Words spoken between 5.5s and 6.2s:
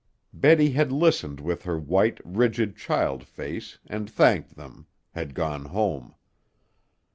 home.